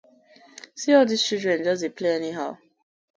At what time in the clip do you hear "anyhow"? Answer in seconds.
2.15-2.51